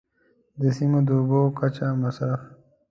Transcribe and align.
د 0.61 0.61
سیمو 0.75 0.99
د 1.07 1.09
اوبو 1.17 1.41
کچه، 1.59 1.87
مصرف. 2.03 2.41